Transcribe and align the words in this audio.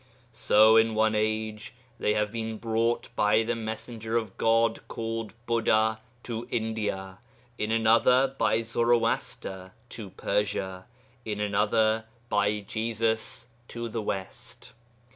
So 0.33 0.77
in 0.77 0.95
one 0.95 1.13
age 1.13 1.75
they 1.99 2.15
have 2.15 2.31
been 2.31 2.57
brought 2.57 3.09
by 3.15 3.43
the 3.43 3.53
messenger 3.55 4.17
of 4.17 4.35
God 4.35 4.79
called 4.87 5.35
Buddha 5.45 5.99
to 6.23 6.47
India, 6.49 7.19
in 7.59 7.69
another 7.69 8.33
by 8.35 8.63
Zoroaster 8.63 9.73
to 9.89 10.09
Persia, 10.09 10.87
in 11.23 11.39
another 11.39 12.05
by 12.29 12.61
Jesus 12.61 13.45
to 13.67 13.87
the 13.89 14.01
West. 14.01 14.73